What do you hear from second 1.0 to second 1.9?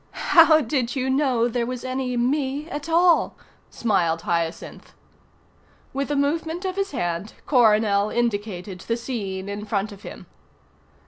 know there was